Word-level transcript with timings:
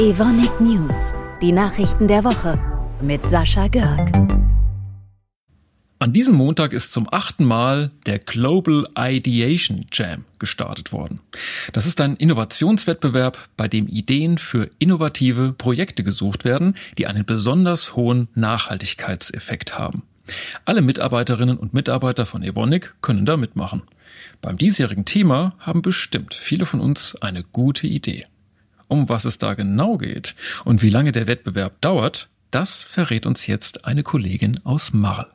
Evonik 0.00 0.62
News, 0.62 1.12
die 1.42 1.52
Nachrichten 1.52 2.08
der 2.08 2.24
Woche 2.24 2.58
mit 3.02 3.26
Sascha 3.26 3.68
Görg. 3.68 4.10
An 5.98 6.14
diesem 6.14 6.36
Montag 6.36 6.72
ist 6.72 6.90
zum 6.90 7.06
achten 7.12 7.44
Mal 7.44 7.90
der 8.06 8.18
Global 8.18 8.86
Ideation 8.96 9.84
Jam 9.92 10.24
gestartet 10.38 10.94
worden. 10.94 11.20
Das 11.74 11.84
ist 11.84 12.00
ein 12.00 12.16
Innovationswettbewerb, 12.16 13.50
bei 13.58 13.68
dem 13.68 13.88
Ideen 13.88 14.38
für 14.38 14.70
innovative 14.78 15.52
Projekte 15.52 16.02
gesucht 16.02 16.46
werden, 16.46 16.76
die 16.96 17.06
einen 17.06 17.26
besonders 17.26 17.94
hohen 17.94 18.28
Nachhaltigkeitseffekt 18.34 19.78
haben. 19.78 20.04
Alle 20.64 20.80
Mitarbeiterinnen 20.80 21.58
und 21.58 21.74
Mitarbeiter 21.74 22.24
von 22.24 22.42
Evonik 22.42 22.94
können 23.02 23.26
da 23.26 23.36
mitmachen. 23.36 23.82
Beim 24.40 24.56
diesjährigen 24.56 25.04
Thema 25.04 25.56
haben 25.58 25.82
bestimmt 25.82 26.32
viele 26.32 26.64
von 26.64 26.80
uns 26.80 27.16
eine 27.16 27.42
gute 27.42 27.86
Idee. 27.86 28.24
Um 28.90 29.08
was 29.08 29.24
es 29.24 29.38
da 29.38 29.54
genau 29.54 29.98
geht 29.98 30.34
und 30.64 30.82
wie 30.82 30.90
lange 30.90 31.12
der 31.12 31.28
Wettbewerb 31.28 31.80
dauert, 31.80 32.28
das 32.50 32.82
verrät 32.82 33.24
uns 33.24 33.46
jetzt 33.46 33.84
eine 33.84 34.02
Kollegin 34.02 34.58
aus 34.64 34.92
Marl. 34.92 35.28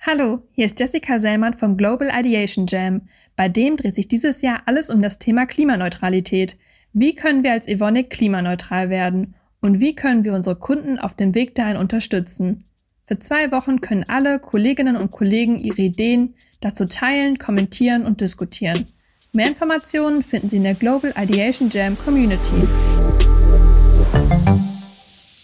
Hallo, 0.00 0.42
hier 0.50 0.66
ist 0.66 0.80
Jessica 0.80 1.20
Sellmann 1.20 1.54
vom 1.54 1.76
Global 1.76 2.10
Ideation 2.12 2.66
Jam. 2.66 3.02
Bei 3.36 3.48
dem 3.48 3.76
dreht 3.76 3.94
sich 3.94 4.08
dieses 4.08 4.42
Jahr 4.42 4.62
alles 4.66 4.90
um 4.90 5.02
das 5.02 5.20
Thema 5.20 5.46
Klimaneutralität. 5.46 6.58
Wie 6.92 7.14
können 7.14 7.44
wir 7.44 7.52
als 7.52 7.68
Evonik 7.68 8.10
klimaneutral 8.10 8.90
werden? 8.90 9.36
Und 9.60 9.78
wie 9.78 9.94
können 9.94 10.24
wir 10.24 10.34
unsere 10.34 10.56
Kunden 10.56 10.98
auf 10.98 11.14
dem 11.14 11.36
Weg 11.36 11.54
dahin 11.54 11.76
unterstützen? 11.76 12.64
Für 13.06 13.20
zwei 13.20 13.52
Wochen 13.52 13.80
können 13.80 14.04
alle 14.08 14.40
Kolleginnen 14.40 14.96
und 14.96 15.12
Kollegen 15.12 15.60
ihre 15.60 15.82
Ideen 15.82 16.34
dazu 16.60 16.86
teilen, 16.86 17.38
kommentieren 17.38 18.04
und 18.04 18.20
diskutieren. 18.20 18.84
Mehr 19.32 19.46
Informationen 19.46 20.24
finden 20.24 20.48
Sie 20.48 20.56
in 20.56 20.64
der 20.64 20.74
Global 20.74 21.14
Ideation 21.16 21.70
Jam 21.70 21.96
Community. 21.96 22.66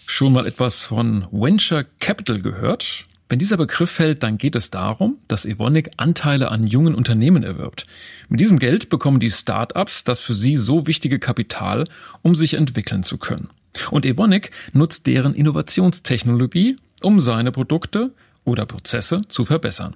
Schon 0.05 0.33
mal 0.33 0.45
etwas 0.45 0.81
von 0.81 1.25
Venture 1.31 1.85
Capital 2.01 2.41
gehört? 2.41 3.05
Wenn 3.29 3.39
dieser 3.39 3.55
Begriff 3.55 3.89
fällt, 3.89 4.23
dann 4.23 4.37
geht 4.37 4.57
es 4.57 4.71
darum, 4.71 5.19
dass 5.29 5.45
Evonik 5.45 5.91
Anteile 5.95 6.51
an 6.51 6.67
jungen 6.67 6.95
Unternehmen 6.95 7.43
erwirbt. 7.43 7.87
Mit 8.27 8.41
diesem 8.41 8.59
Geld 8.59 8.89
bekommen 8.89 9.21
die 9.21 9.31
Start-ups 9.31 10.03
das 10.03 10.19
für 10.19 10.33
sie 10.33 10.57
so 10.57 10.85
wichtige 10.85 11.17
Kapital, 11.17 11.85
um 12.23 12.35
sich 12.35 12.55
entwickeln 12.55 13.03
zu 13.03 13.17
können. 13.17 13.49
Und 13.91 14.05
Evonik 14.05 14.51
nutzt 14.73 15.07
deren 15.07 15.33
Innovationstechnologie, 15.33 16.75
um 17.03 17.21
seine 17.21 17.53
Produkte 17.53 18.11
oder 18.43 18.65
Prozesse 18.65 19.21
zu 19.29 19.45
verbessern. 19.45 19.95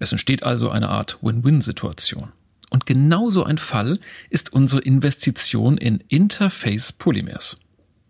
Es 0.00 0.10
entsteht 0.10 0.42
also 0.42 0.70
eine 0.70 0.88
Art 0.88 1.18
Win-Win-Situation. 1.22 2.32
Und 2.72 2.86
genauso 2.86 3.44
ein 3.44 3.58
Fall 3.58 3.98
ist 4.30 4.54
unsere 4.54 4.80
Investition 4.80 5.76
in 5.76 6.02
Interface 6.08 6.90
Polymers. 6.90 7.58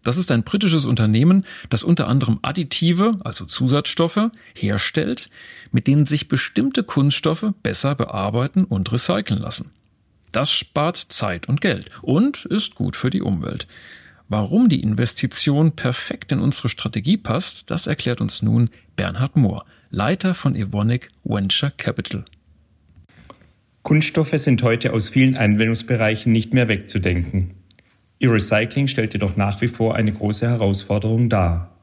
Das 0.05 0.17
ist 0.17 0.31
ein 0.31 0.45
britisches 0.45 0.85
Unternehmen, 0.85 1.45
das 1.69 1.83
unter 1.83 2.07
anderem 2.07 2.39
Additive, 2.43 3.19
also 3.25 3.45
Zusatzstoffe, 3.45 4.31
herstellt, 4.55 5.31
mit 5.73 5.89
denen 5.89 6.07
sich 6.07 6.29
bestimmte 6.29 6.85
Kunststoffe 6.85 7.47
besser 7.65 7.97
bearbeiten 7.97 8.63
und 8.63 8.93
recyceln 8.93 9.41
lassen. 9.41 9.73
Das 10.31 10.53
spart 10.53 11.07
Zeit 11.09 11.49
und 11.49 11.61
Geld 11.61 11.91
und 12.01 12.45
ist 12.45 12.77
gut 12.77 12.95
für 12.95 13.11
die 13.11 13.23
Umwelt. 13.23 13.67
Warum 14.29 14.69
die 14.69 14.83
Investition 14.83 15.75
perfekt 15.75 16.31
in 16.31 16.39
unsere 16.39 16.69
Strategie 16.69 17.17
passt, 17.17 17.69
das 17.69 17.89
erklärt 17.89 18.21
uns 18.21 18.43
nun 18.43 18.71
Bernhard 18.95 19.35
Mohr, 19.35 19.67
Leiter 19.91 20.35
von 20.35 20.55
Evonik 20.55 21.11
Venture 21.25 21.73
Capital. 21.73 22.25
Kunststoffe 23.83 24.39
sind 24.39 24.63
heute 24.63 24.93
aus 24.93 25.09
vielen 25.09 25.37
Anwendungsbereichen 25.37 26.33
nicht 26.33 26.55
mehr 26.55 26.69
wegzudenken. 26.69 27.55
Ihr 28.21 28.33
Recycling 28.33 28.87
stellt 28.87 29.13
jedoch 29.13 29.37
nach 29.37 29.61
wie 29.61 29.67
vor 29.67 29.97
eine 29.97 30.13
große 30.13 30.49
Herausforderung 30.49 31.29
dar. 31.29 31.77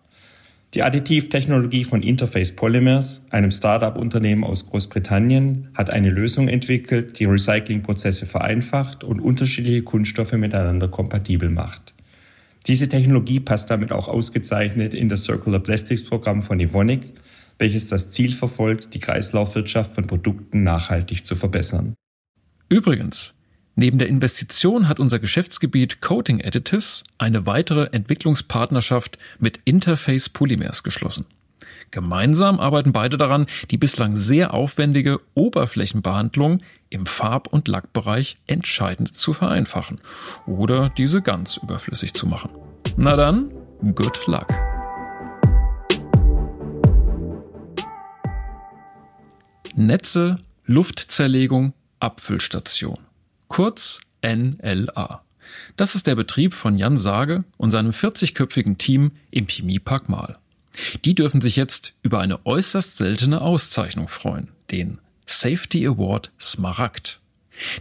Die 0.74 0.84
Additivtechnologie 0.84 1.84
von 1.84 2.02
Interface 2.02 2.54
Polymers, 2.56 3.22
einem 3.32 3.52
Start-up-Unternehmen 3.52 4.46
aus 4.46 4.70
Großbritannien, 4.70 5.70
hat 5.74 5.90
eine 5.90 6.10
Lösung 6.10 6.48
entwickelt, 6.48 7.20
die 7.20 7.26
Recyclingprozesse 7.26 8.26
vereinfacht 8.26 9.04
und 9.04 9.20
unterschiedliche 9.20 9.82
Kunststoffe 9.82 10.32
miteinander 10.34 10.88
kompatibel 10.88 11.50
macht. 11.50 11.94
Diese 12.68 12.88
Technologie 12.88 13.42
passt 13.42 13.70
damit 13.72 13.92
auch 13.92 14.08
ausgezeichnet 14.08 14.94
in 14.94 15.10
das 15.10 15.24
Circular 15.24 15.60
Plastics 15.60 16.06
Programm 16.06 16.44
von 16.44 16.62
Evonik, 16.62 17.02
welches 17.60 17.88
das 17.88 18.10
Ziel 18.10 18.34
verfolgt, 18.34 18.94
die 18.94 19.00
Kreislaufwirtschaft 19.00 19.94
von 19.94 20.08
Produkten 20.08 20.64
nachhaltig 20.64 21.26
zu 21.26 21.36
verbessern. 21.36 21.94
Übrigens, 22.70 23.34
neben 23.76 24.00
der 24.00 24.08
Investition 24.08 24.88
hat 24.88 25.00
unser 25.00 25.20
Geschäftsgebiet 25.20 26.02
Coating 26.02 26.44
Additives 26.44 27.04
eine 27.18 27.46
weitere 27.46 27.90
Entwicklungspartnerschaft 27.92 29.20
mit 29.40 29.60
Interface 29.66 30.30
Polymers 30.30 30.84
geschlossen. 30.84 31.26
Gemeinsam 31.92 32.60
arbeiten 32.60 32.94
beide 32.94 33.18
daran, 33.18 33.48
die 33.72 33.78
bislang 33.78 34.16
sehr 34.16 34.54
aufwendige 34.54 35.18
Oberflächenbehandlung 35.34 36.62
im 36.90 37.06
Farb- 37.06 37.48
und 37.48 37.68
Lackbereich 37.68 38.38
entscheidend 38.48 39.14
zu 39.14 39.34
vereinfachen 39.34 40.00
oder 40.46 40.90
diese 40.90 41.22
ganz 41.22 41.58
überflüssig 41.58 42.14
zu 42.14 42.28
machen. 42.28 42.52
Na 42.98 43.16
dann, 43.16 43.52
good 43.96 44.28
luck! 44.28 44.48
Netze, 49.80 50.36
Luftzerlegung, 50.66 51.74
Abfüllstation. 52.02 53.00
Kurz 53.48 54.02
NLA. 54.22 55.24
Das 55.78 55.96
ist 55.96 56.06
der 56.06 56.16
Betrieb 56.16 56.54
von 56.54 56.78
Jan 56.78 56.98
Sage 56.98 57.46
und 57.56 57.72
seinem 57.72 57.92
40-köpfigen 57.92 58.78
Team 58.78 59.12
im 59.32 59.48
Chemiepark 59.48 60.10
Mahl. 60.10 60.38
Die 61.06 61.16
dürfen 61.16 61.40
sich 61.40 61.56
jetzt 61.56 61.94
über 62.02 62.20
eine 62.20 62.46
äußerst 62.46 62.98
seltene 62.98 63.40
Auszeichnung 63.40 64.10
freuen, 64.10 64.50
den 64.70 65.00
Safety 65.26 65.88
Award 65.88 66.32
Smaragd. 66.42 67.22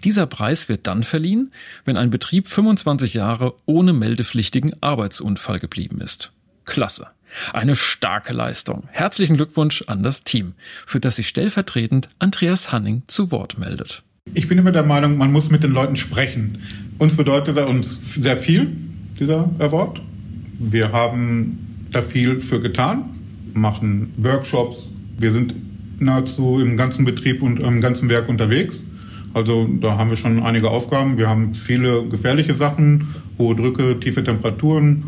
Dieser 0.05 0.27
Preis 0.27 0.69
wird 0.69 0.87
dann 0.87 1.03
verliehen, 1.03 1.53
wenn 1.85 1.97
ein 1.97 2.11
Betrieb 2.11 2.47
25 2.47 3.15
Jahre 3.15 3.57
ohne 3.67 3.93
meldepflichtigen 3.93 4.81
Arbeitsunfall 4.81 5.59
geblieben 5.59 6.01
ist. 6.01 6.31
Klasse. 6.69 7.09
Eine 7.53 7.77
starke 7.77 8.33
Leistung. 8.33 8.89
Herzlichen 8.91 9.37
Glückwunsch 9.37 9.85
an 9.87 10.03
das 10.03 10.23
Team, 10.23 10.55
für 10.87 11.01
das 11.01 11.17
sich 11.17 11.29
stellvertretend 11.29 12.09
Andreas 12.19 12.73
Hanning 12.73 13.03
zu 13.07 13.31
Wort 13.31 13.59
meldet. 13.59 14.03
Ich 14.35 14.49
bin 14.49 14.59
immer 14.59 14.73
der 14.73 14.83
Meinung, 14.83 15.17
man 15.17 15.33
muss 15.33 15.51
mit 15.51 15.63
den 15.63 15.73
Leuten 15.73 15.97
sprechen. 15.97 16.63
Uns 16.99 17.17
bedeutet 17.17 17.57
er 17.57 17.69
uns 17.69 18.15
sehr 18.15 18.37
viel, 18.37 18.77
dieser 19.19 19.51
Award. 19.59 20.01
Wir 20.59 20.93
haben 20.93 21.87
da 21.91 22.03
viel 22.03 22.41
für 22.41 22.61
getan, 22.61 23.11
machen 23.55 24.13
Workshops. 24.17 24.79
Wir 25.19 25.33
sind 25.33 25.55
nahezu 25.99 26.61
im 26.61 26.77
ganzen 26.77 27.05
Betrieb 27.05 27.43
und 27.43 27.61
im 27.61 27.81
ganzen 27.81 28.09
Werk 28.09 28.29
unterwegs. 28.29 28.83
Also 29.35 29.67
da 29.81 29.99
haben 29.99 30.11
wir 30.11 30.17
schon 30.17 30.43
einige 30.43 30.71
Aufgaben. 30.71 31.19
Wir 31.19 31.29
haben 31.29 31.55
viele 31.55 32.07
gefährliche 32.09 32.55
Sachen, 32.55 33.15
hohe 33.39 33.55
Drücke, 33.55 34.01
tiefe 34.01 34.25
Temperaturen. 34.25 35.05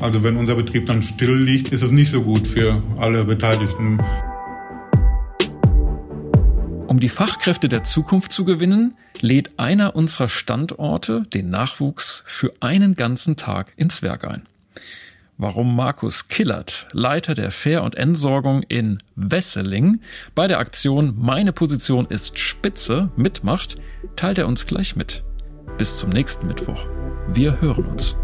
Also 0.00 0.22
wenn 0.22 0.36
unser 0.36 0.54
Betrieb 0.54 0.86
dann 0.86 1.02
still 1.02 1.36
liegt, 1.36 1.72
ist 1.72 1.82
es 1.82 1.90
nicht 1.90 2.10
so 2.10 2.22
gut 2.22 2.46
für 2.46 2.82
alle 2.98 3.24
Beteiligten. 3.24 4.00
Um 6.86 6.98
die 6.98 7.08
Fachkräfte 7.08 7.68
der 7.68 7.84
Zukunft 7.84 8.32
zu 8.32 8.44
gewinnen, 8.44 8.94
lädt 9.20 9.58
einer 9.58 9.94
unserer 9.94 10.28
Standorte 10.28 11.22
den 11.32 11.50
Nachwuchs 11.50 12.24
für 12.26 12.52
einen 12.60 12.94
ganzen 12.94 13.36
Tag 13.36 13.72
ins 13.76 14.02
Werk 14.02 14.24
ein. 14.24 14.42
Warum 15.42 15.74
Markus 15.74 16.28
Killert, 16.28 16.86
Leiter 16.92 17.32
der 17.32 17.50
Fair- 17.50 17.82
und 17.82 17.94
Entsorgung 17.94 18.62
in 18.62 18.98
Wesseling, 19.16 20.02
bei 20.34 20.46
der 20.46 20.58
Aktion 20.58 21.14
Meine 21.16 21.54
Position 21.54 22.04
ist 22.04 22.38
Spitze 22.38 23.10
mitmacht, 23.16 23.76
teilt 24.16 24.36
er 24.36 24.46
uns 24.46 24.66
gleich 24.66 24.96
mit. 24.96 25.24
Bis 25.78 25.96
zum 25.96 26.10
nächsten 26.10 26.46
Mittwoch. 26.46 26.84
Wir 27.32 27.58
hören 27.62 27.86
uns. 27.86 28.16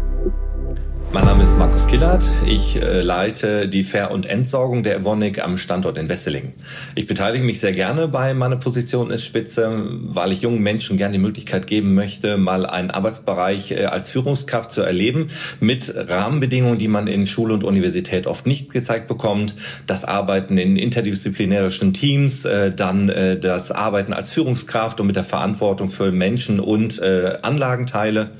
Mein 1.13 1.23
Name 1.23 1.43
ist 1.43 1.57
Markus 1.57 1.87
Killert. 1.87 2.29
Ich 2.45 2.75
äh, 2.75 2.99
leite 2.99 3.69
die 3.69 3.83
Fair- 3.83 4.11
und 4.11 4.25
Entsorgung 4.25 4.83
der 4.83 4.97
Evonik 4.97 5.41
am 5.41 5.57
Standort 5.57 5.97
in 5.97 6.09
Wesseling. 6.09 6.51
Ich 6.95 7.07
beteilige 7.07 7.45
mich 7.45 7.61
sehr 7.61 7.71
gerne 7.71 8.09
bei 8.09 8.33
meiner 8.33 8.57
Position 8.57 9.09
ist 9.09 9.23
Spitze, 9.23 9.85
weil 10.01 10.33
ich 10.33 10.41
jungen 10.41 10.61
Menschen 10.61 10.97
gerne 10.97 11.13
die 11.13 11.19
Möglichkeit 11.19 11.65
geben 11.65 11.95
möchte, 11.95 12.37
mal 12.37 12.65
einen 12.65 12.91
Arbeitsbereich 12.91 13.71
äh, 13.71 13.85
als 13.85 14.09
Führungskraft 14.09 14.69
zu 14.69 14.81
erleben 14.81 15.27
mit 15.61 15.93
Rahmenbedingungen, 15.95 16.77
die 16.77 16.89
man 16.89 17.07
in 17.07 17.25
Schule 17.25 17.53
und 17.53 17.63
Universität 17.63 18.27
oft 18.27 18.45
nicht 18.45 18.69
gezeigt 18.73 19.07
bekommt. 19.07 19.55
Das 19.87 20.03
Arbeiten 20.03 20.57
in 20.57 20.75
interdisziplinärischen 20.75 21.93
Teams, 21.93 22.43
äh, 22.43 22.73
dann 22.73 23.07
das 23.07 23.71
Arbeiten 23.71 24.11
als 24.11 24.33
Führungskraft 24.33 24.99
und 24.99 25.07
mit 25.07 25.15
der 25.15 25.23
Verantwortung 25.23 25.89
für 25.89 26.11
Menschen 26.11 26.59
und 26.59 27.01
Anlagenteile. 27.01 28.31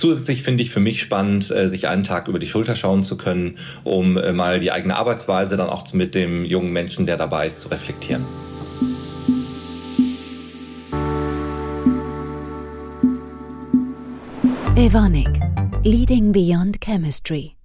Zusätzlich 0.00 0.42
finde 0.42 0.62
ich 0.62 0.70
für 0.70 0.80
mich 0.80 0.98
spannend, 0.98 1.50
äh, 1.50 1.68
sich 1.68 1.86
einen 1.86 2.04
Tag 2.04 2.26
über 2.26 2.38
die 2.38 2.46
Schulter 2.46 2.74
schauen 2.74 3.02
zu 3.02 3.18
können, 3.18 3.58
um 3.84 4.16
äh, 4.16 4.32
mal 4.32 4.58
die 4.58 4.72
eigene 4.72 4.96
Arbeitsweise 4.96 5.58
dann 5.58 5.68
auch 5.68 5.92
mit 5.92 6.14
dem 6.14 6.46
jungen 6.46 6.72
Menschen, 6.72 7.04
der 7.04 7.18
dabei 7.18 7.46
ist, 7.46 7.60
zu 7.60 7.68
reflektieren. 7.68 8.24
Evonik, 14.74 15.28
Leading 15.84 16.32
Beyond 16.32 16.80
Chemistry. 16.80 17.59